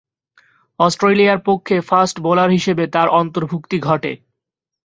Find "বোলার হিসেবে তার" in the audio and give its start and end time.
2.21-3.07